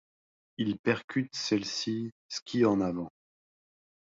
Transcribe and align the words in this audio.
Il 0.57 0.79
percute 0.79 1.35
celle-ci 1.35 2.09
skis 2.27 2.65
en 2.65 2.81
avant. 2.81 3.11